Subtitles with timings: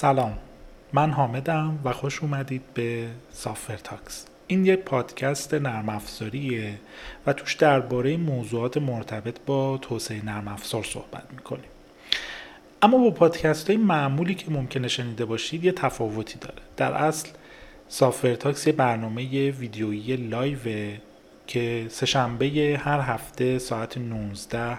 [0.00, 0.38] سلام.
[0.92, 6.74] من حامدم و خوش اومدید به Software Talks این یک پادکست نرم افزاریه
[7.26, 11.70] و توش درباره موضوعات مرتبط با توسعه نرم افزار صحبت می‌کنیم.
[12.82, 16.62] اما با پادکست های معمولی که ممکنه شنیده باشید یه تفاوتی داره.
[16.76, 17.28] در اصل
[17.88, 20.98] Software Talks یه برنامه ویدیویی live ه
[21.46, 24.78] که سه‌شنبه هر هفته ساعت 19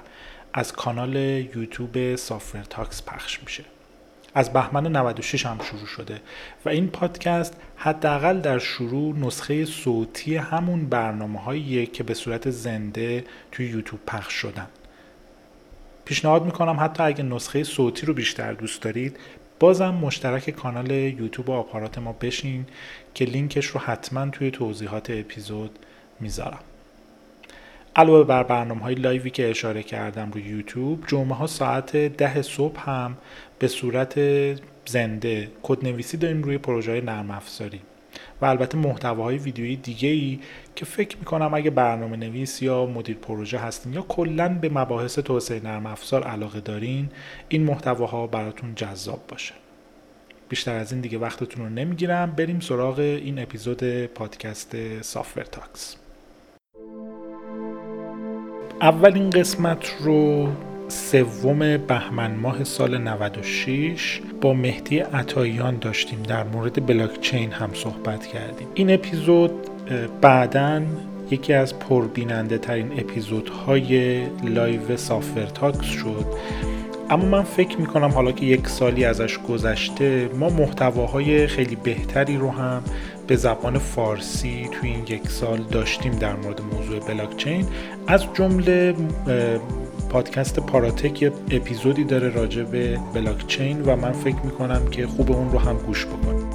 [0.54, 3.64] از کانال یوتیوب سافر تاکس پخش میشه.
[4.34, 6.22] از بهمن 96 هم شروع شده
[6.66, 13.24] و این پادکست حداقل در شروع نسخه صوتی همون برنامه هاییه که به صورت زنده
[13.52, 14.68] توی یوتیوب پخش شدن.
[16.06, 19.18] پیشنهاد می‌کنم حتی اگه نسخه صوتی رو بیشتر دوست دارید
[19.60, 22.66] بازم مشترک کانال یوتیوب و آپارات ما بشین
[23.14, 25.80] که لینکش رو حتما توی توضیحات اپیزود
[26.20, 26.60] می‌ذارم.
[27.96, 32.42] علاوه بر برنامه های live ی که اشاره کردم روی یوتیوب جمعه ها ساعت ده
[32.42, 33.18] صبح هم
[33.60, 34.20] به صورت
[34.86, 37.82] زنده کدنویسی داریم روی پروژه نرم افزاری.
[38.42, 40.40] و البته محتواهای ویدیویی دیگه ای
[40.76, 45.64] که فکر می‌کنم اگه برنامه نویس یا مدیر پروژه هستین یا کلا به مباحث توسعه
[45.64, 47.10] نرم افزار علاقه دارین
[47.50, 49.54] این محتواها براتون جذاب باشه.
[50.50, 52.32] بیشتر از این دیگه وقتتون رو نمی‌گیرم.
[52.32, 55.96] بریم سراغ این اپیزود پادکست Software Talks
[58.82, 60.48] اولین قسمت رو
[60.88, 66.24] سوم بهمن ماه سال 96 با مهدی عطاییان داشتیم.
[66.24, 68.68] در مورد بلاکچین هم صحبت کردیم.
[68.74, 69.52] این اپیزود
[70.22, 70.82] بعدا
[71.32, 76.26] یکی از پربیننده ترین اپیزودهای live Software Talks شد.
[77.10, 82.52] اما من فکر می‌کنم حالا که یک سالی ازش گذشته ما محتواهای خیلی بهتری رو
[82.52, 82.84] هم
[83.30, 87.66] به زبان فارسی توی این یک سال داشتیم در مورد موضوع بلاکچین.
[88.08, 88.96] از جمله
[90.10, 95.52] پادکست پاراتک یه اپیزودی داره راجع به بلاکچین و من فکر می‌کنم که خوب اون
[95.52, 96.50] رو هم گوش بکنیم.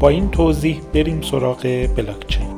[0.00, 2.48] با این توضیح بریم سراغ بلاکچین.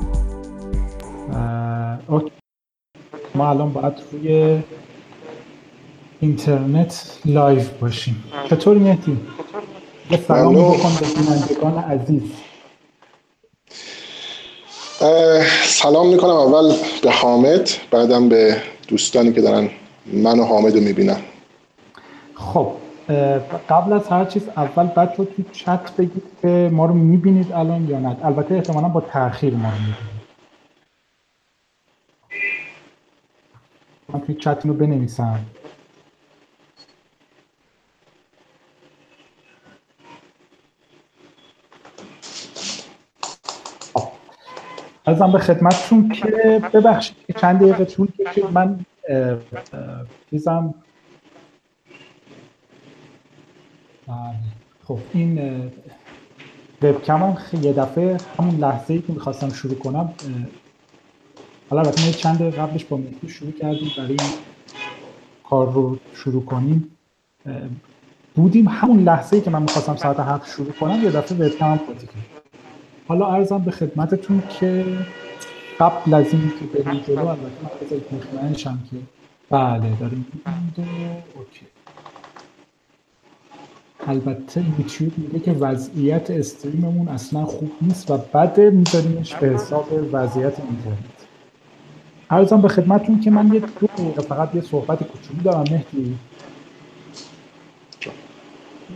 [3.34, 4.58] ما الان باید روی
[6.20, 8.24] اینترنت live باشیم.
[8.50, 9.16] چطور مهدی؟
[10.10, 12.22] یه سلام بکن به بینندگان عزیز.
[15.62, 16.30] سلام می‌کنم.
[16.30, 18.56] اول به حامد بعدم به
[18.88, 19.70] دوستانی که دارن
[20.06, 21.20] من و حامد رو می‌بینن.
[22.34, 22.72] خب
[23.68, 27.98] قبل از هر چیز اول رو تو چت بگید که ما رو می‌بینید الان یا
[27.98, 28.16] نه.
[28.24, 30.14] البته احتمالا با تاخیر ما رو می‌بینید.
[34.08, 35.40] من توی چت رو بنویسم.
[45.04, 48.44] ازم به خدمتتون که ببخشید که چند دقیقه طول کشید.
[48.52, 48.80] من
[50.30, 50.74] چیزم
[54.06, 54.16] بله.
[54.84, 55.62] خب این
[56.82, 60.14] وبکمم یه دفعه همون لحظه ای که می‌خواستم شروع کنم
[61.70, 64.16] حالا البته ما چند دقیقه قبلش با مهدی شروع کردیم برای
[65.44, 66.96] کار رو شروع کنیم.
[68.34, 72.06] بودیم همون لحظه ای که من می‌خواستم ساعت هفت شروع کنم یه دفعه وبکمم قاطی
[72.06, 72.33] کرد
[73.08, 74.84] حالا ارزم به خدمتتون که
[75.80, 78.96] قبل از این که بریم جلو البته من بذارید مطمئنشم که
[79.50, 80.26] بله داریم.
[81.36, 81.66] اوکی.
[84.06, 90.60] البته یوتیوب میگه که وضعیت استریممون اصلا خوب نیست و بده میذاریمش به حساب وضعیت
[90.60, 91.26] اینترنت.
[92.30, 95.64] ارزم به خدمتتون که من یه دو دقیقه فقط یه صحبت کوچولو دارم.
[95.70, 96.18] مهدی.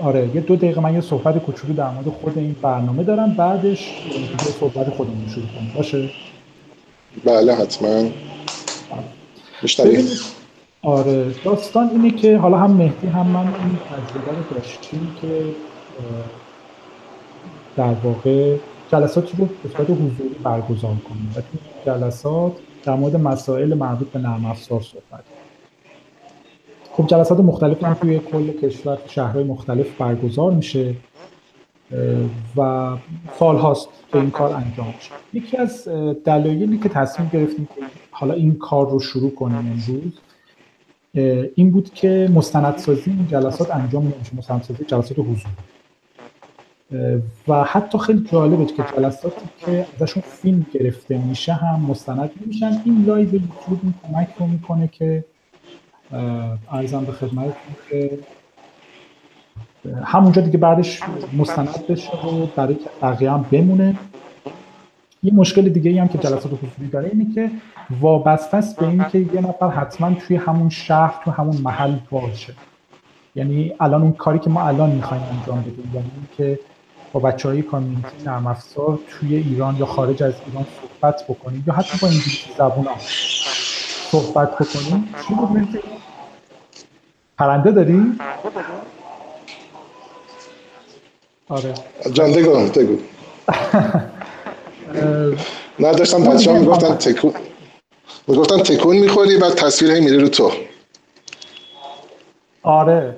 [0.00, 3.92] آره یه دو دقیقه من یه صحبت کوچولو در مورد خود این برنامه دارم بعدش
[4.47, 5.72] یه صحبت خودمون شروع کنیم.
[5.76, 6.10] باشه؟
[7.25, 8.10] بله حتما.
[10.82, 15.44] آره داستان اینه که حالا هم مهدی هم من این تجربه رو داشتیم که
[17.76, 18.56] در واقع
[18.92, 21.34] جلساتی رو به صورت حضوری برگزار کنیم.
[21.36, 21.41] و
[21.86, 22.53] جلسات
[22.84, 25.25] در مورد مسائل مربوط به نرم افزار صحبت
[26.98, 30.95] خب جلسات مختلف هم توی کل کشور شهرهای مختلف برگزار میشه
[32.56, 32.97] و
[33.39, 35.10] سال هاست که این کار انجام میشه.
[35.33, 35.89] یکی از
[36.24, 37.68] دلایلی که تصمیم گرفتیم
[38.10, 40.12] حالا این کار رو شروع کنیم امروز
[41.54, 44.36] این بود که مستندسازی این جلسات انجام نمیشه.
[44.36, 45.53] مستندسازی جلسات حضوری
[47.48, 52.83] و حتی خیلی جالبه که جلساتی که ازشون فیلم گرفته میشه هم مستند میشن.
[52.84, 55.24] این live یوتیوب کمک رو می‌کنه که
[56.72, 58.19] ارزم به خدمتتون که
[60.05, 61.01] همونجا دیگه بعدش
[61.37, 63.97] مستند بشه و برای که بقیه هم بمونه.
[65.22, 67.51] یه مشکل دیگه ای هم که جلسات حضوری داره اینه که
[68.01, 72.55] وابسته است به اینکه یه نفر حتما توی همون شهر تو همون محل باشه
[73.34, 76.59] یعنی الان اون کاری که ما الان می‌خوایم انجام بدیم یعنی که
[77.13, 81.75] با بچه های کامیونیتی نرم افزار توی ایران یا خارج از ایران صحبت بکنیم یا
[81.75, 82.95] حتی با انگلیسی زبون ها
[84.10, 85.15] صحبت بکنیم.
[85.28, 85.69] چی بود
[87.39, 88.19] پرنده داریم؟
[91.49, 91.75] آره.
[92.13, 92.99] جان دگو دگو
[95.78, 97.33] نه داشتم بچه ها می‌گفتن تکون
[98.28, 100.53] می‌گفتن تکون می‌خوری بعد تصویر هی میره رو تو.
[102.63, 103.16] آره.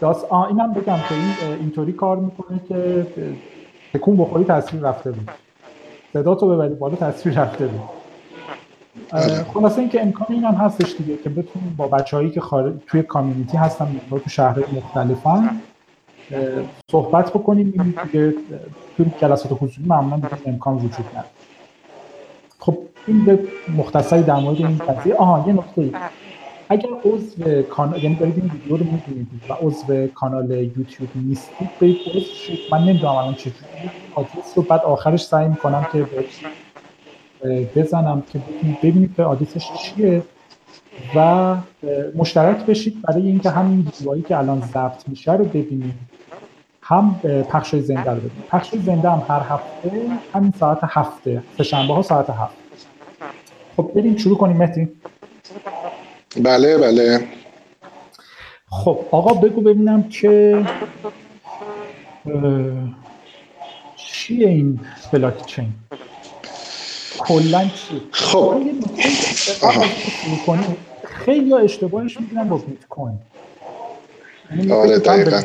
[0.00, 0.32] راست.
[0.32, 3.06] اینم بگم که این اینطوری کار می‌کنه که
[3.94, 5.30] تکون بخوری تصویر رفته بود.
[6.12, 7.97] صدا تو ببری بالا تصویر رفته بود.
[9.54, 13.56] خلاصه اینکه امکان این هم هستش دیگه که بتونیم با بچههایی که خارج توی کامیونیتی
[13.56, 15.60] هستن تو شهرهای مختلفن
[16.90, 17.94] صحبت بکنیم.
[18.12, 18.34] دیگه
[18.96, 21.28] توی جلسات حضوری معمولا امکان وجود نداره.
[22.58, 23.38] خب این به
[23.76, 25.14] مختصری در مورد این قضیه.
[25.14, 25.90] آها یه نکته
[26.68, 31.98] اگر عضو کانال یعنی دارید این ویدیو رو می‌بینید و عضو کانال یوتیوب نیستید برید
[32.08, 32.22] عضو
[32.72, 36.06] من نمی‌دونم الان چجوری آدرس رو بعد آخرش سعی می‌کنم که
[37.76, 38.40] بزنم که
[38.82, 40.22] ببینید که آدرسش چیه
[41.16, 41.56] و
[42.14, 45.94] مشترک بشید برای اینکه همین ویدیوهایی که الان ضبط میشه رو ببینید
[46.82, 47.20] هم
[47.50, 49.90] پخش زنده رو ببینید پخش زنده هم هر هفته
[50.34, 51.42] همین ساعت هفته.
[51.58, 52.54] سه‌شنبه ها ساعت هفت.
[53.76, 54.56] خب بریم شروع کنیم.
[54.56, 54.88] مهدی.
[56.42, 57.20] بله بله.
[58.70, 60.64] خب آقا بگو ببینم که
[63.96, 64.80] چیه این
[65.12, 65.68] بلاک چین
[67.18, 68.54] کلا چی؟ خب.
[71.24, 73.18] خیلی اشتباهش می‌گیرن با بیت کوین
[74.50, 75.42] یعنی آره دقیقا.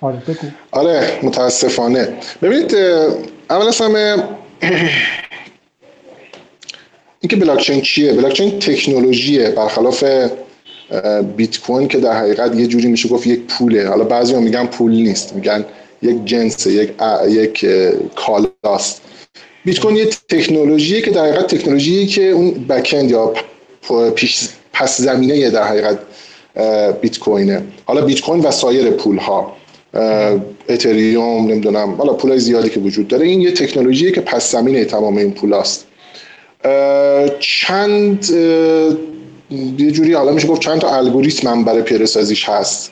[0.00, 0.46] آره بگو.
[0.70, 2.08] آره متاسفانه.
[2.42, 2.74] ببینید
[3.50, 4.16] اول از همه
[7.20, 9.50] اینکه بلاکچین چیه؟ بلاکچین تکنولوژیه.
[9.50, 10.04] برخلاف
[11.36, 13.88] بیت کوین که در حقیقت یه جوری میشه گفت یک پوله.
[13.88, 15.32] حالا بعضی میگن پول نیست.
[15.34, 15.64] میگن
[16.02, 16.90] یک جنس یک
[17.28, 17.66] یک
[18.14, 19.02] کالاست.
[19.64, 23.34] بیت کوین یه تکنولوژیه که در حقیقت تکنولوژیه که اون بکند یا
[24.14, 25.98] پیش پس زمینه در حقیقت
[27.00, 29.56] بیت کوینه حالا بیت کوین و سایر پول ها
[30.68, 31.94] اتریوم نمی‌دونم.
[31.94, 35.54] حالا پول زیادی که وجود داره این یه تکنولوژیه که پس زمینه تمام این پول
[35.54, 35.86] هست
[37.38, 38.30] چند
[39.78, 42.90] یه جوری حالا میشه گفت چند تا الگوریتم برای سازیش هست.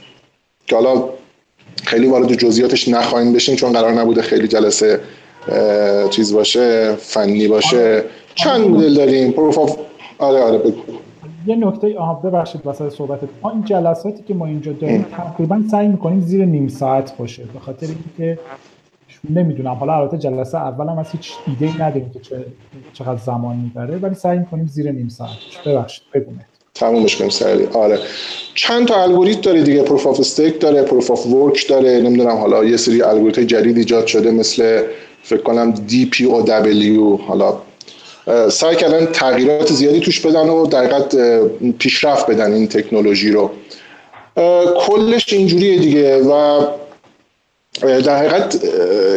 [0.66, 1.08] که حالا
[1.82, 5.00] خیلی وارد جزئیاتش نخواهیم بشیم چون قرار نبوده خیلی جلسه
[6.10, 7.76] چیز باشه فنی باشه.
[7.76, 8.04] آره.
[8.34, 8.60] چند.
[8.60, 9.58] مدل داریم؟ پروف
[10.18, 10.82] آره آره بگو.
[11.46, 13.18] یه نکته آها ببخشید واسه صحبت.
[13.42, 17.58] ما این جلساتی که ما اینجا داریم تقریبا سعی می‌کنیم زیر نیم ساعت باشه به
[17.58, 18.38] خاطر اینکه
[19.30, 19.74] نمی‌دونم.
[19.74, 22.44] حالا البته جلسه اول هم از هیچ ایده نداریم که
[22.92, 25.30] چقدر زمان می‌بره ولی سعی می‌کنیم زیر نیم ساعت
[25.66, 26.32] ببخشید بگو.
[26.74, 27.68] تمومش کنیم سریع.
[27.72, 27.98] آره.
[28.54, 32.64] چند تا الگوریتم داره دیگه؟ proof of stake داره proof of work داره نمی‌دونم حالا
[32.64, 34.82] یه سری الگوریتم جدید ایجاد شده مثل
[35.22, 37.54] فکر کنم DPoW حالا
[38.50, 41.02] سعی کردن تغییرات زیادی توش بدن و در
[41.78, 43.50] پیشرفت بدن این تکنولوژی رو.
[44.78, 46.64] کلش اینجوریه دیگه و
[47.82, 48.56] در حقیقت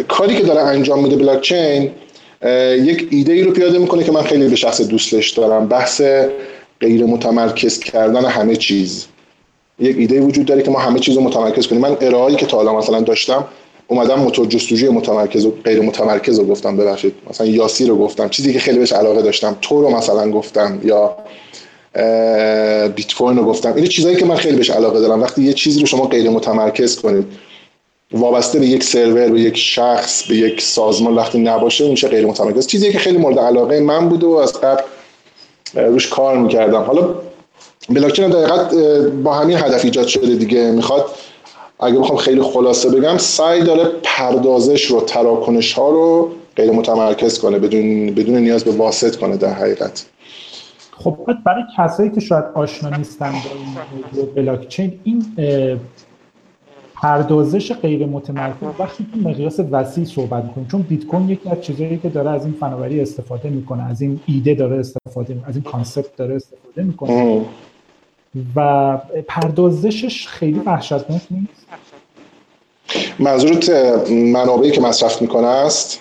[0.07, 1.91] کاری که داره انجام میده بلاک چین
[2.83, 5.67] یک ایده ای رو پیاده می‌کنه که من خیلی به شخص دوستش دارم.
[5.67, 6.01] بحث
[6.81, 9.05] غیر متمرکز کردن همه چیز.
[9.79, 11.81] یک ایده وجود داره که ما همه چیز رو متمرکز کنیم.
[11.81, 13.45] من ارائه‌ای که تا حالا مثلا داشتم
[13.87, 17.13] اومدم موتور جستجوی متمرکز و غیر متمرکز رو گفتم ببخشید.
[17.29, 18.29] مثلا یاسی رو گفتم.
[18.29, 19.57] چیزی که خیلی بهش علاقه داشتم.
[19.61, 21.15] تو رو مثلا گفتم یا
[22.95, 23.73] بیت کوین رو گفتم.
[23.75, 25.21] این چیزایی که من خیلی بهش علاقه دارم.
[25.21, 27.25] وقتی یه چیزی رو شما غیر متمرکز کنید
[28.11, 32.67] وابسته به یک سرور به یک شخص به یک سازمان وقتی نباشه میشه غیر متمرکز.
[32.67, 34.81] چیزی که خیلی مورد علاقه من بود و از قبل
[35.73, 36.81] روش کار می‌کردم.
[36.81, 37.15] حالا
[37.89, 38.57] بلاکچین دقیقا
[39.23, 40.71] با همین هدف ایجاد شده دیگه.
[40.71, 41.05] می‌خواد
[41.79, 47.59] اگه بخوام خیلی خلاصه بگم سعی داره پردازش رو تراکنش ها رو غیر متمرکز کنه
[47.59, 50.05] بدون بدون نیاز به واسط کنه در حقیقت.
[51.03, 53.37] خب برای کسایی که شاید آشنا نیستن با
[54.15, 55.25] این بلاکچین این
[57.01, 61.97] پردازش غیر متمرکز وقتی تو مقیاس وسیع صحبت می‌کنیم چون بیت کوین یکی از چیزایی
[61.97, 65.63] که داره از این فناوری استفاده می‌کنه از این ایده داره استفاده می‌کنه از این
[65.63, 67.41] کانسپت داره استفاده می‌کنه.
[68.55, 71.67] و پردازشش خیلی وحشتناک نیست.
[73.19, 73.69] منظورت
[74.09, 75.99] منابعی که مصرف می‌کنه است؟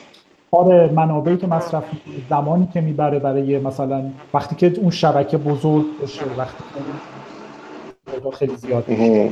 [0.50, 1.84] آره منابعی که مصرف
[2.30, 4.02] زمانی که می‌بره برای مثلا
[4.34, 6.64] وقتی که اون شبکه بزرگ بشه وقتی
[8.06, 9.30] که خیلی زیاد بشه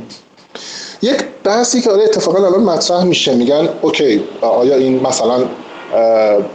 [1.05, 5.45] یک بحثی که آره اتفاقا الان مطرح میشه میگن okay آیا این مثلا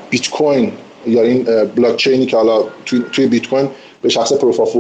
[0.10, 0.72] بیت کوین
[1.08, 1.44] یا این
[1.76, 3.70] بلاک چینی که حالا توی, بیت کوین
[4.02, 4.76] به شخص proof of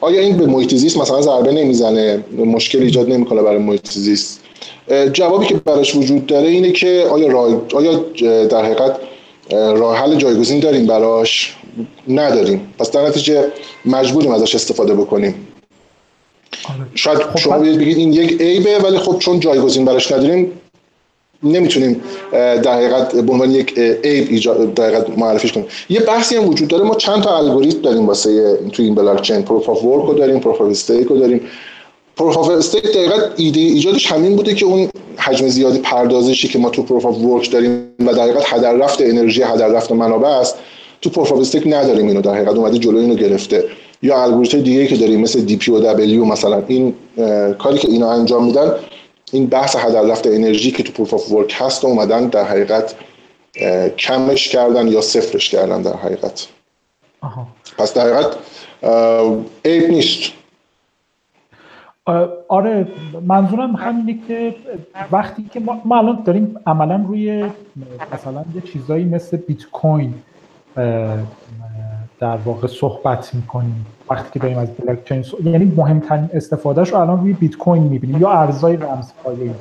[0.00, 4.40] آیا این به محیط زیست مثلا ضربه نمی‌زنه؟ مشکل ایجاد نمی‌کنه برای محیط زیست.
[5.12, 8.04] جوابی که براش وجود داره اینه که آیا راه آیا
[8.44, 8.96] در حقیقت
[9.50, 11.56] راه حل جایگزین داریم براش؟
[12.08, 12.74] نداریم.
[12.78, 13.44] پس در نتیجه
[13.84, 15.46] مجبوریم ازش استفاده بکنیم.
[16.94, 20.52] شاید خب شما بگید این یک عیبه ولی خب چون جایگزین براش نداریم
[21.42, 22.00] نمی‌تونیم
[22.32, 25.66] در حقیقت به عنوان یک عیب ایجاد در حقیقت معرفیش کنیم.
[25.88, 26.84] یه بحثی هم وجود داره.
[26.84, 30.40] ما چند تا الگوریتم داریم واسه توی این بلاک چین proof of work رو داریم
[30.40, 31.40] proof of stake رو داریم.
[32.16, 36.70] proof of stake دقیقا ایده ایجادش همین بوده که اون حجم زیادی پردازشی که ما
[36.70, 40.56] تو proof of work داریم و در حقیقت هدر رفت انرژی هدر رفت منابع است
[41.02, 42.20] تو proof of stake نداریم اینو.
[42.20, 43.64] در حقیقت اومده جلوی اینو گرفته.
[44.02, 46.62] یا الگوریتم دیگه که داریم مثل DPoW مثلا.
[46.66, 46.94] این
[47.58, 48.70] کاری که اینا انجام میدن
[49.32, 52.94] این بحث هدر رفت انرژی که تو proof of work هست اومدن در حقیقت
[53.98, 56.46] کمش کردن یا صفرش کردن در حقیقت.
[57.20, 57.46] آها.
[57.78, 58.36] پس در حقیقت
[59.64, 60.32] عیب نیست.
[62.48, 62.88] آره
[63.26, 64.54] منظورم همینه که
[65.12, 67.44] وقتی که ما, الان داریم عملا روی
[68.12, 70.14] مثلا یه چیزایی مثل بیت کوین
[72.20, 73.86] در واقع صحبت می‌کنیم.
[74.10, 78.20] وقتی که داریم از بلاک چین یعنی مهمترین استفادهش رو الان روی بیت کوین می‌بینیم
[78.20, 79.54] یا ارزهای رمزپایه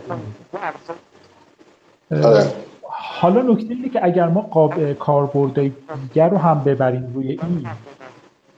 [2.24, 2.46] آره.
[3.22, 5.72] حالا نکته اینه که اگر ما کاربردهای
[6.08, 7.68] دیگر رو هم ببریم روی این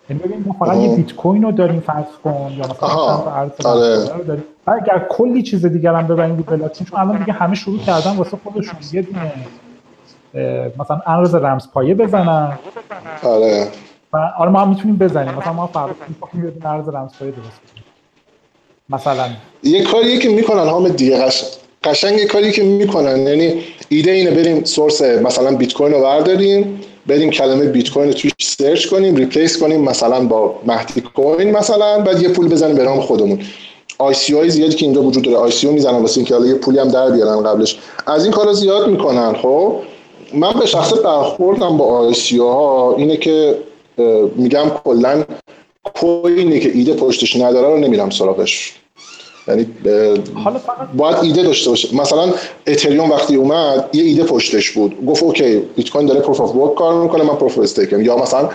[0.09, 3.65] یعنی ببین ما فقط یه بیت کوین رو داریم فرض کن یا مثلا چند ارز
[3.65, 4.23] آره.
[4.23, 4.43] داریم.
[4.67, 8.15] و اگر کلی چیز دیگر هم ببریم رو بلاکچین چون الان دیگه همه شروع کردن
[8.15, 8.75] واسه خودشون.
[8.91, 9.31] یه دونه
[10.79, 12.57] مثلا ارز رمز پایه بزنن.
[13.23, 13.67] آره.
[14.13, 15.33] و آره ما هم می‌تونیم بزنیم.
[15.33, 15.91] مثلا ما فرض
[16.21, 17.61] کنیم یه ارز رمز پایه درست
[18.89, 19.29] مثلا.
[19.63, 21.49] یه کاریه که می‌کنن هم دیگه قشنگ
[21.83, 23.27] قشنگ یه کاری که می‌کنن.
[23.27, 28.13] یعنی ایده اینه بریم سورس مثلا بیت کوین رو برداریم بریم کلمه بیت کوین رو
[28.13, 32.83] توش search کنیم replace کنیم مثلا با مهدی coin مثلا بعد یه پول بزنیم به
[32.83, 33.39] نام خودمون.
[33.97, 36.87] ICO های زیادی که اینجا وجود داره ICO می‌زنن واسه اینکه حالا یه پولی هم
[36.87, 37.79] در بیارن قبلش.
[38.07, 39.33] از این کارا زیاد می‌کنن.
[39.33, 39.75] خب
[40.33, 43.57] من به شخص برخوردم با ICO ها اینه که
[44.35, 45.23] میگم کلا
[45.95, 48.73] کوینی که ایده پشتش نداره رو نمیرم سراغش.
[49.47, 49.67] یعنی
[50.97, 51.95] باید ایده داشته باشه.
[51.95, 52.33] مثلا
[52.67, 55.05] اتریوم وقتی اومد یه ایده پشتش بود.
[55.05, 58.17] گفت okay بیت کوین داره proof of work کار می‌کنه من proof stake م یا
[58.17, 58.49] مثلا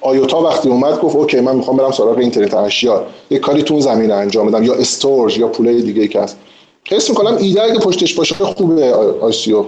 [0.00, 4.10] آیوتا وقتی اومد گفت okay من می‌خوام برم سراغ اینترنت اشیا یه کاری تو زمین
[4.10, 4.62] انجام بدم.
[4.62, 6.38] یا storage یا پولای دیگه که هست.
[6.90, 9.64] حس می‌کنم ایده اگه پشتش باشه خوبه ICO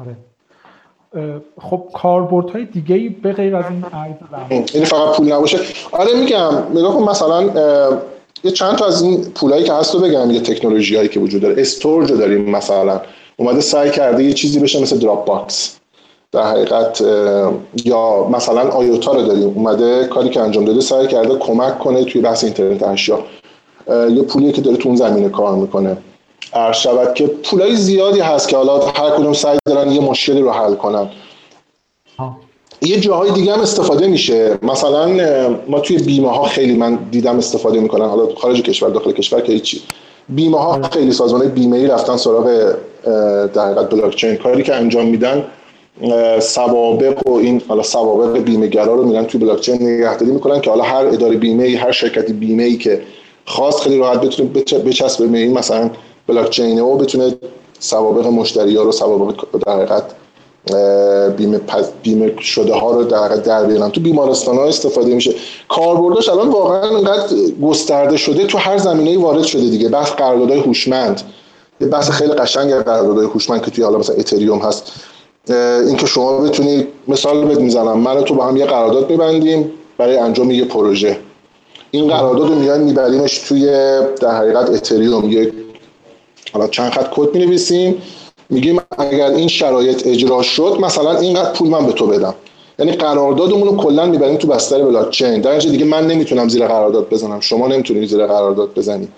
[0.00, 0.16] آره.
[1.60, 5.58] خب کاربردهای دیگه به غیر از این ارز این فقط پول نباشه.
[5.92, 7.42] آره میگم نگاه کن مثلا
[8.44, 11.42] یه چند تا از این پولایی که هست رو بگم یه تکنولوژی هایی که وجود
[11.42, 11.60] داره.
[11.60, 13.00] storage رو داریم مثلا.
[13.36, 15.76] اومده سعی کرده یه چیزی بشه مثل Dropbox.
[16.32, 17.00] در حقیقت
[17.84, 19.48] یا مثلا آیوتا رو داریم.
[19.48, 23.18] اومده کاری که انجام داده سعی کرده کمک کنه توی بحث اینترنت اشیا.
[23.88, 25.96] یه پولی که داره تو اون زمینه کار می‌کنه.
[26.54, 30.50] عرض شود که پولای زیادی هست که حالا هر کدوم سعی دارن یه مشکلی رو
[30.50, 31.08] حل کنن.
[32.82, 34.58] یه جاهای دیگه هم استفاده میشه.
[34.62, 35.06] مثلا
[35.68, 38.08] ما توی بیمه ها خیلی من دیدم استفاده می‌کنن.
[38.08, 39.82] حالا خارج کشور داخل کشور که هیچی.
[40.28, 40.82] بیمه ها.
[40.82, 42.74] خیلی سازمان بیمه ای رفتن سراغ
[43.54, 45.44] در حقیقت بلاک چین کاری که انجام میدن
[46.40, 50.70] سوابق و این حالا سوابق بیمه گرا رو میرن توی بلاک چین نگهداری می‌کنن که
[50.70, 53.02] حالا هر اداره بیمه ای هر شرکت بیمه ای که
[53.46, 54.48] خاص خیلی راحت بتونه
[54.84, 55.90] بچسبه به این مثلا
[56.28, 57.36] بلاک چین و بتونه
[57.78, 59.34] سوابق مشتری ها رو سوابق
[59.66, 60.04] در حقیقت
[61.36, 61.60] بیمه
[62.02, 63.90] بیمه شده ها رو در در بیارن.
[63.90, 65.34] تو بیمارستان ها استفاده میشه.
[65.68, 69.88] کاربردش الان واقعا انقدر گسترده شده تو هر زمینه وارد شده دیگه.
[69.88, 71.22] بحث قراردادهای هوشمند.
[71.80, 74.92] یه بحث خیلی قشنگ قراردادهای هوشمند که توی حالا مثلا اتریوم هست.
[75.86, 77.98] اینکه شما بتونی مثال بهت می‌زنم.
[77.98, 81.18] من تو با هم یه قرارداد میبندیم برای انجام یه پروژه.
[81.90, 83.66] این قرارداد رو میایم میبریمش توی
[84.20, 85.30] در حقیقت اتریوم.
[85.30, 85.52] یه
[86.52, 88.02] حالا چند خط کد می‌نویسیم.
[88.50, 92.34] میگیم اگر این شرایط اجرا شد مثلا اینقدر پول من به تو بدم.
[92.78, 95.40] یعنی قراردادمون رو کلا می‌بریم تو بستر بلاک چین.
[95.40, 97.40] در دیگه من نمی‌تونم زیر قرارداد بزنم.
[97.40, 99.08] شما نمی‌تونید زیر قرارداد بزنید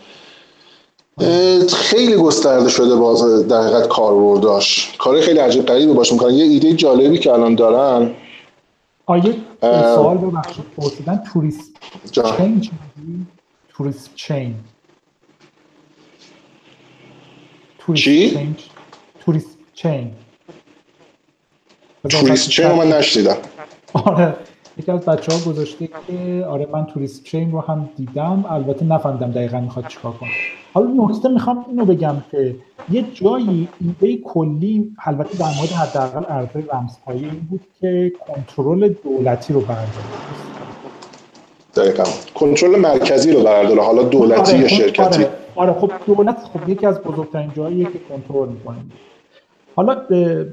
[1.68, 4.92] خیلی گسترده شده باز در حقیقت کاربرداش.
[4.98, 6.34] کار خیلی عجیب غریبی باشه می‌کنن.
[6.34, 8.10] یه ایده جالبی که الان دارن.
[9.06, 10.64] آیه سوال ببخشید.
[10.76, 11.70] پرسیدن توریست
[12.12, 12.70] چین
[13.68, 14.54] توریست چین.
[17.94, 18.54] چی؟
[19.20, 20.10] توریست چین
[22.08, 23.36] توریست چین رو من نشدیدم
[23.92, 24.36] آره
[24.78, 28.44] یکی از بچه ها گذاشته که آره من توریست چین رو هم دیدم.
[28.50, 30.30] البته نفهمیدم دقیقا می‌خواد چیکار کنه.
[30.74, 32.56] حالا نکته می‌خوام اینو بگم که
[32.90, 39.52] یه جایی ایده کلی البته در مورد حداقل ارزهای رمزپایه این بود که کنترل دولتی
[39.52, 39.88] رو برداره.
[41.76, 42.04] دقیقا.
[42.34, 43.82] کنترل مرکزی رو برداره.
[43.82, 47.98] حالا دولتی آره، یا شرکتی؟ آره, آره خب دولت خب یکی از بزرگترین جاییه که
[48.08, 48.76] کنترل می‌کنه
[49.76, 49.94] حالا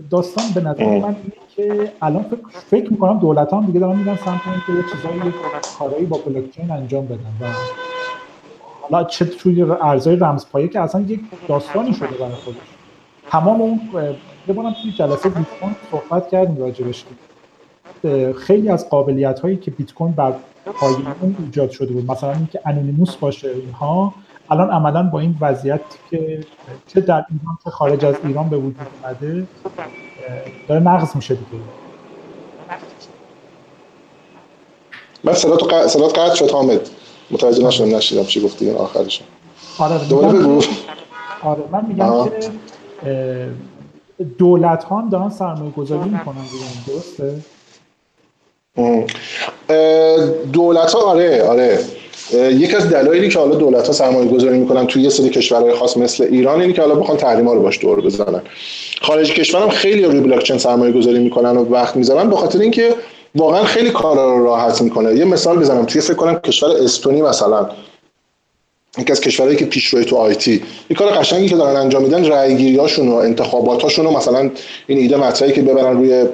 [0.10, 1.16] داستان به نظر من اینه
[1.56, 5.34] که الان فکر, فکر می‌کنم دولت هم دیگه دارن میرن سمت که یه چیزایی
[5.80, 7.46] کارایی با بلاکچین انجام بدن و
[8.82, 12.58] حالا چه توی ارزهای رمزپایه که اصلا یک داستانی شده برای خودش.
[13.30, 13.80] تمام اون
[14.48, 17.06] یه بارم توی جلسه بیت کوین صحبت کردیم راجبش
[18.38, 20.34] خیلی از قابلیت هایی که بیت کوین بر
[20.66, 22.12] پایه اون ایجاد شده بود.
[22.12, 24.14] مثلا اینکه انونیموس باشه اینها
[24.52, 25.82] الان عملا با این وضعیت
[26.12, 26.46] که
[26.88, 29.48] چه در ایران چه خارج از ایران به وجود اومده
[30.68, 31.64] داره نقض میشه دیگه.
[35.24, 36.90] من صدات صدات قطع شد حامد.
[37.32, 39.22] متوجه نشدم نشیدم چی گفتی این آخرش
[39.80, 40.62] آره دوباره بگو.
[41.44, 43.50] آره من میگم که
[44.38, 46.46] دولت ها هم دارن سرمایه گذاری می‌کنن
[46.88, 47.42] درسته؟
[50.54, 51.80] دولت ها آره آره.
[52.34, 55.98] یکی از دلایلی که حالا دولت ها سرمایه گذاری می‌کنن توی یه سری کشورهای خاص
[55.98, 58.42] مثل ایران اینه که حالا بخوان تحریم ها رو باش دور بزنن.
[59.02, 62.60] خارج کشور هم خیلی روی بلاک چین سرمایه گذاری می‌کنن و وقت می‌ذارن به خاطر
[62.60, 62.94] اینکه
[63.36, 65.16] واقعا خیلی کارا رو راحت می‌کنه.
[65.16, 65.86] یه مثال بزنم.
[65.86, 67.70] توی فکر کنم کشور استونی مثلا
[68.98, 73.08] یکی از کشورهایی که پیشروی تو آیتی این کار قشنگی که دارن انجام میدن رأیگیریاشون
[73.08, 74.52] و انتخاباتاشون و مثلا
[74.88, 76.26] این ایده مطرحی که ببرن روی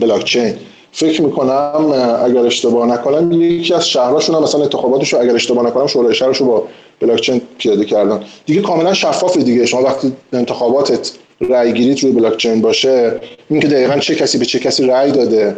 [0.00, 0.54] بلاک چین
[0.92, 1.92] فکر می‌کنم
[2.24, 6.36] اگر اشتباه نکنم یکی از شهرهاشون هم مثلا انتخاباتش رو اگر اشتباه نکنم شورای شهرش
[6.36, 6.64] رو با
[7.00, 8.20] بلاکچین پیاده کردن.
[8.46, 9.66] دیگه کاملا شفافه دیگه.
[9.66, 13.20] شما وقتی انتخاباتت رأی گیریت روی بلاکچین باشه
[13.50, 15.56] اینکه دقیقا چه کسی به چه کسی رأی داده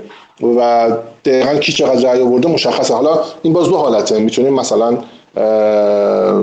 [0.58, 0.90] و
[1.24, 2.94] دقیقا کی چقدر رأی آورده مشخصه.
[2.94, 4.18] حالا این باز دو حالته.
[4.18, 4.98] می‌تونیم مثلا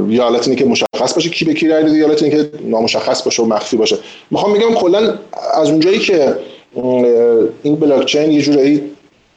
[0.10, 3.44] یا حالت که مشخص باشه کی به کی رأی داده یا حالت که نامشخص باشه
[3.44, 3.98] و مخفی باشه.
[4.32, 5.14] می‌خوام بگم کلا
[5.54, 6.36] از اونجایی که
[7.64, 8.92] این بلاکچین یه جورایی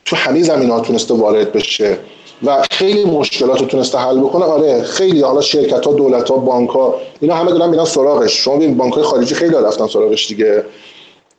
[0.05, 1.99] تو همه زمین ها تونسته وارد بشه
[2.45, 4.45] و خیلی مشکلات رو تونسته حل بکنه.
[4.45, 8.45] آره خیلی حالا شرکت ها دولت ها بانک ها اینا همه دارن میرن سراغش.
[8.45, 10.65] شما ببین بانک های خارجی خیلی رفتن سراغش دیگه.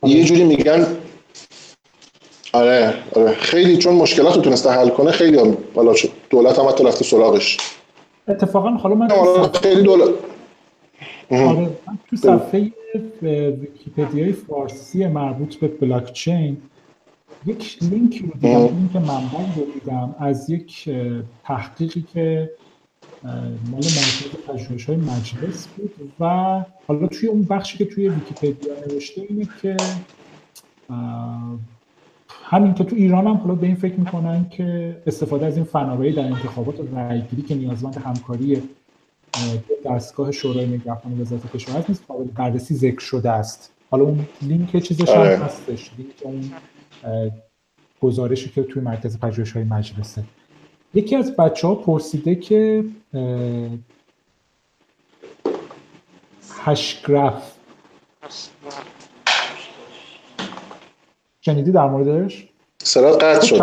[0.02, 0.86] یه جوری میگن
[2.52, 5.94] آره آره خیلی چون مشکلات رو تونسته حل کنه خیلی حالا
[6.30, 7.56] دولت هم حتی رفته سراغش.
[8.28, 9.08] اتفاقا حالا من
[9.62, 10.08] خیلی دولت
[11.30, 12.72] آره من تو صفحه
[13.22, 16.56] ویکیپدیای فارسی مربوط به بلاکچین
[17.46, 20.90] یک لینک رو دیدم لینک منبع رو دیدم از یک
[21.44, 22.50] تحقیقی که
[23.70, 26.24] مال مرکز پژوهش های مجلس بود و
[26.88, 29.76] حالا توی اون بخشی که توی ویکیپدیا نوشته اینه که
[32.44, 36.12] همین که تو ایران هم حالا به این فکر می‌کنن که استفاده از این فناوری
[36.12, 38.62] در انتخابات و رأیگیری که نیازمند همکاری
[39.84, 45.08] دستگاه شورای نگهبان وزارت کشور نیست قابل بررسی ذکر شده است حالا اون لینک چیزش
[45.08, 45.36] هم آره.
[45.38, 46.52] هستش لینک اون
[48.00, 50.24] گزارشی که توی مرکز پژوهش های مجلسه
[50.94, 52.84] یکی از بچه ها پرسیده که
[56.64, 57.56] هشگرف
[61.40, 62.48] شنیدی در موردش؟
[62.82, 63.62] سرات قطع شد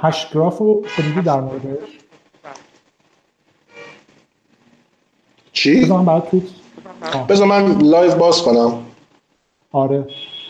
[0.00, 1.99] هشگراف رو شنیدی در موردش؟
[5.60, 6.42] چی؟ بذار من برات تویت
[7.28, 8.72] بذار من live باز کنم.
[9.72, 10.06] آره.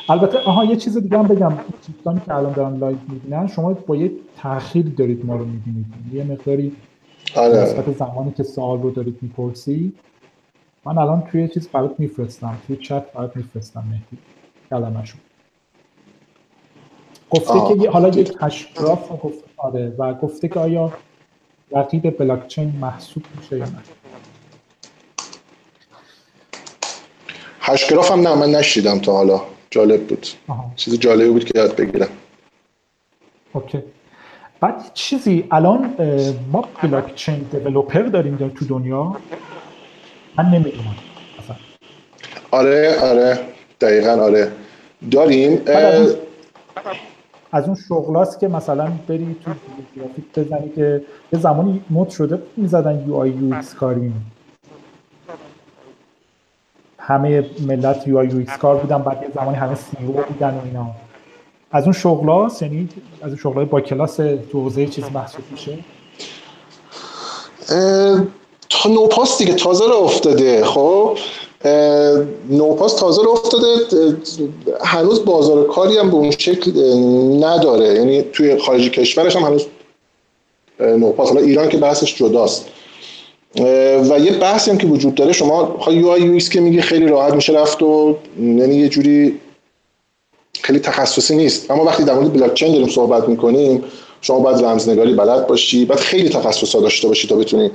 [0.09, 1.53] البته آها یه چیز دیگه هم بگم.
[1.87, 4.11] دوستانی که الان دارن live می‌بینن شما با یه
[4.43, 5.87] تاخیر دارید ما رو می‌بینید.
[6.13, 6.77] یه مقداری
[7.37, 7.63] آره.
[7.63, 9.93] نسبت زمانی که سوال رو دارید می‌پرسی.
[10.85, 12.59] من الان توی چیز برات میفرستم.
[12.67, 14.23] توی چت برات میفرستم مهدی.
[14.71, 15.19] کلمشو
[17.31, 17.79] گفته آه.
[17.79, 19.93] که حالا یک Hashgraph گفته آره.
[19.99, 20.93] و گفته که آیا
[21.73, 24.00] رقیب بلاکچین محسوب میشه یا نه.
[27.73, 29.41] هشگراف هم نه من نشیدم تا حالا.
[29.71, 30.27] جالب بود.
[30.77, 32.09] چیز جالبی بود که یاد بگیرم.
[33.53, 33.83] اوکی.
[34.61, 35.95] بعد چیزی الان
[36.53, 39.17] ما بلاک چین دیولوپر داریم در تو دنیا.
[40.39, 40.97] من نمی‌دونم.
[42.51, 43.39] آره آره.
[43.81, 44.53] دقیقا آره.
[45.11, 45.63] داریم.
[47.53, 49.51] از اون شغلاست که مثلا بری تو
[49.97, 51.03] گرافیک بزنی که
[51.33, 54.33] یه زمانی مد شده می‌زدن یو آی یو ایکس کاریم
[57.11, 60.87] همه ملت یو آی کار بودن بعد یه زمانی همه سی او بودن و اینا.
[61.73, 62.89] از اون شغلا یعنی
[63.23, 65.79] از اون شغلای با کلاس تو حوزه چیز محسوب میشه؟
[68.71, 70.65] تا نوپاس دیگه تازه رو افتاده.
[70.65, 71.19] خب
[72.51, 73.67] نوپاس تازه رو افتاده.
[74.85, 76.71] هنوز بازار کاری هم به اون شکل
[77.45, 77.95] نداره.
[77.95, 79.67] یعنی توی خارج کشورش هم هنوز
[80.81, 81.29] نوپاس.
[81.29, 82.67] حالا ایران که بحثش جداست.
[84.11, 87.35] و یه بحثی هم که وجود داره شما یو آی یو که میگه خیلی راحت
[87.35, 89.41] میشه رفت و یعنی یه جوری
[90.63, 91.71] خیلی تخصصی نیست.
[91.71, 93.85] اما وقتی در مورد بلاک چین داریم صحبت می‌کنیم
[94.21, 97.71] شما باید رمزنگاری بلد باشی بعد خیلی تخصصا داشته باشی تا بتونی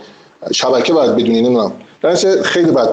[0.52, 1.72] شبکه باید بدونی نمی‌دونم.
[2.02, 2.92] در خیلی باید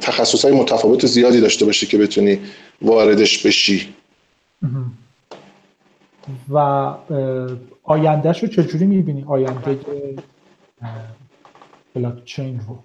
[0.00, 2.38] تخصص های متفاوت زیادی داشته باشی که بتونی
[2.82, 3.94] واردش بشی.
[6.50, 6.58] و
[7.82, 9.78] آیندهش رو چجوری می‌بینی؟ آینده
[11.96, 12.76] بلاک چین رو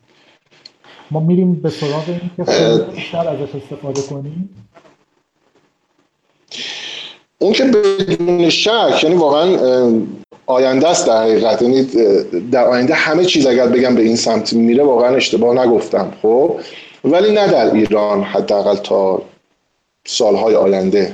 [1.11, 4.49] ما میریم به سراغ این که بیشتر ازش استفاده کنیم.
[7.39, 9.57] اون که بدون شک یعنی واقعا
[10.45, 11.61] آینده است در حقیقت.
[11.61, 11.83] یعنی
[12.51, 16.59] در آینده همه چیز اگر بگم به این سمت میره واقعا اشتباه نگفتم خب؟
[17.03, 19.21] ولی نه در ایران حداقل تا
[20.05, 21.13] سالهای آینده.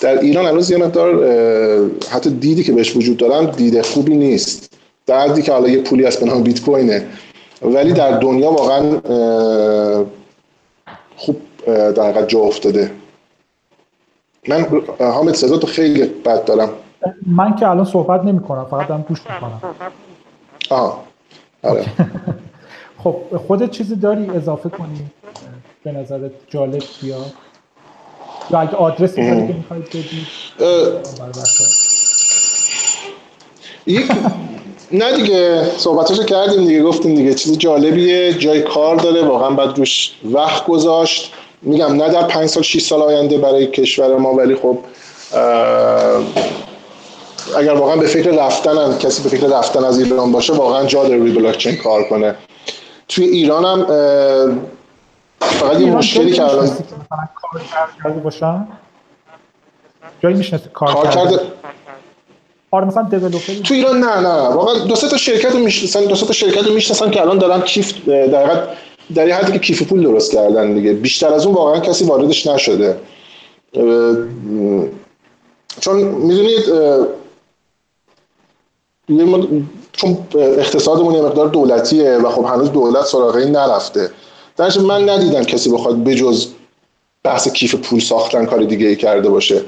[0.00, 1.24] در ایران هنوز یه مقدار
[2.10, 4.70] حتی دیدی که بهش وجود دارن دید خوبی نیست.
[5.06, 7.06] دردی که حالا یه پولی هست به نام بیت کوینه.
[7.62, 9.00] ولی در دنیا واقعا
[11.16, 12.90] خوب در حقیقت جا افتاده.
[14.48, 14.66] من
[14.98, 16.70] حامد صدا تو خیلی بد دارم.
[17.26, 19.60] من که الان صحبت نمی کنم فقط دارم گوش می‌کنم.
[20.70, 21.04] آه
[21.62, 21.84] آره.
[23.04, 25.10] خب خودت چیزی داری اضافه کنی؟
[25.84, 27.32] به نظرت جالب بیاد
[28.50, 30.26] یا اگه آدرسی داری که می‌خواید بدید
[33.86, 34.12] یک
[34.92, 40.12] نه دیگه صحبتاشو کردیم دیگه گفتیم دیگه چیز جالبیه جای کار داره واقعا باید روش
[40.24, 41.32] وقت گذاشت.
[41.62, 44.78] میگم نه در پنج سال 6 سال آینده برای کشور ما ولی خب
[47.58, 51.16] اگر واقعا به فکر رفتن کسی به فکر رفتن از ایران باشه واقعا جا داره
[51.16, 52.34] روی بلاکچین کار کنه.
[53.08, 53.86] توی ایران هم
[55.40, 56.68] فقط یه مشکلی که الان
[57.34, 57.62] کار
[58.04, 58.68] کرده باشن؟
[60.22, 61.40] جایی می‌شناسه کار, کار کرده
[62.70, 64.28] آره مثلا دیولپر تو ایران نه نه.
[64.28, 67.38] واقعا دو سه تا شرکت رو می‌شناسن دو سه تا شرکت رو می‌شناسن که الان
[67.38, 68.66] دارن کیف در
[69.14, 70.92] در یه حدی که کیف پول درست کردن دیگه.
[70.92, 72.96] بیشتر از اون واقعا کسی واردش نشده.
[75.80, 76.64] چون می‌دونید
[79.92, 84.10] چون اقتصادمون یه مقدار دولتیه و خب هنوز دولت سراغ این نرفته.
[84.56, 86.46] درش من ندیدم کسی بخواد بجز
[87.24, 89.62] بحث کیف پول ساختن کار دیگه ای کرده باشه.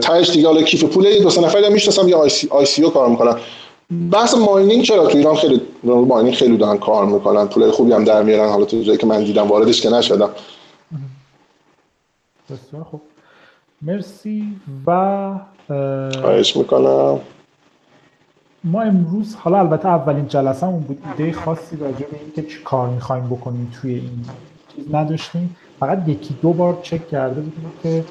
[0.00, 2.18] تهش دیگه حالا کیف پول دو سه نفر می‌شناسم یا
[2.50, 3.34] آی سی او کار می‌کنن.
[4.10, 8.22] بحث ماینینگ چرا؟ تو ایران خیلی ماینینگ خیلی دارن کار می‌کنن پول خوبی هم در
[8.22, 8.48] میارن.
[8.48, 10.30] حالا تو جایی که من دیدم واردش که نشدم.
[12.50, 13.00] بسیار خوب.
[13.82, 14.44] مرسی
[14.86, 15.30] و
[16.20, 17.20] خواهش می‌کنم.
[18.64, 20.98] ما امروز حالا البته اولین جلسه اون بود.
[21.18, 24.24] ایده خاصی راجع به اینکه چی کار می‌خوایم بکنیم توی این
[24.76, 25.56] چیز نداشتیم.
[25.80, 28.04] فقط یکی دو بار چک کرده بودیم که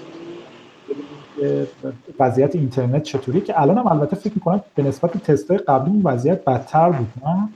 [2.19, 6.45] وضعیت اینترنت چطوری که الان هم البته فکر می‌کنم به نسبت تستای قبلی این وضعیت
[6.45, 7.49] بدتر بود نه؟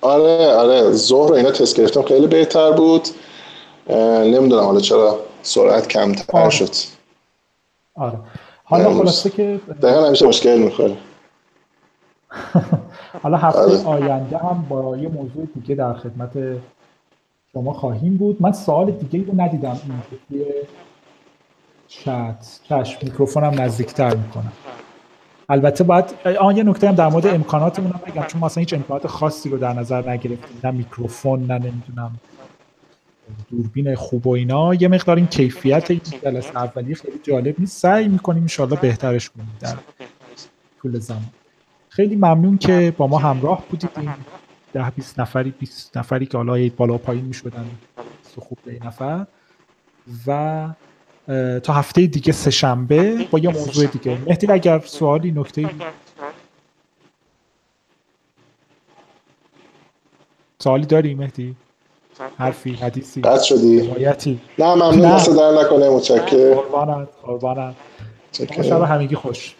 [0.00, 3.08] آره آره ظهر اینا تست گرفتم خیلی بهتر بود.
[4.24, 6.50] نمی‌دونم حالا چرا سرعت کمتر آره.
[6.50, 6.70] شد.
[7.94, 8.18] آره.
[8.64, 10.96] حالا خلاصه که دقیقا همیشه مشکل می‌خوره.
[13.22, 13.84] حالا هفته آره.
[13.84, 16.30] آینده هم با یه موضوع دیگه در خدمت
[17.52, 18.36] شما خواهیم بود.
[18.40, 19.80] من سوال دیگه رو ندیدم
[20.30, 20.42] این
[21.90, 24.52] چت چشم میکروفونم نزدیکتر می‌کنم
[25.48, 26.04] البته باید
[26.40, 29.48] آن یه نکته هم در مورد امکاناتمون هم بگم چون ما اصلا هیچ امکانات خاصی
[29.48, 30.60] رو در نظر نگرفتیم.
[30.64, 32.20] نه میکروفون نه نمی‌دونم
[33.50, 34.74] دوربین خوب و اینا.
[34.74, 37.78] یه مقدار این کیفیت این جلسه اولی خیلی جالب نیست.
[37.78, 39.74] سعی می‌کنیم ان بهترش کنیم در
[40.82, 41.30] طول زمان.
[41.88, 43.90] خیلی ممنون که با ما همراه بودید.
[43.96, 44.10] این
[44.72, 47.66] ده 20 نفری 20 نفری که حالا بالا پایین می‌شدن
[48.38, 49.26] خوب به نفر.
[50.26, 50.68] و
[51.62, 54.18] تا هفته دیگه سه شنبه با یه موضوع دیگه.
[54.26, 55.70] مهدی اگر سوالی نکته؟
[60.58, 60.86] سوالی.
[60.86, 61.56] داری مهدی؟
[62.38, 63.20] حرفی حدیثی.
[63.20, 63.80] قد شدی.
[63.80, 65.24] روایتی نه ممنون نه.
[65.24, 66.54] در نکنه متشکرم.
[66.54, 67.74] قربانت قربانت.
[68.62, 69.54] شب همگی خوش.